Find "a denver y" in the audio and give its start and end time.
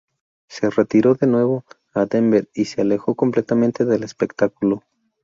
1.93-2.65